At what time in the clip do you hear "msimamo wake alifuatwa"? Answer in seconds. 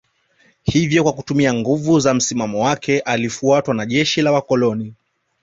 2.13-3.73